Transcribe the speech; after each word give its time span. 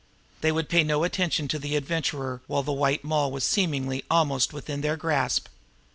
They 0.41 0.51
would 0.51 0.67
pay 0.67 0.83
no 0.83 1.03
attention 1.03 1.47
to 1.49 1.59
the 1.59 1.75
Adventurer 1.75 2.41
while 2.47 2.63
the 2.63 2.73
White 2.73 3.03
Moll 3.03 3.31
was 3.31 3.43
seemingly 3.43 4.03
almost 4.09 4.51
within 4.51 4.81
their 4.81 4.97
grasp. 4.97 5.47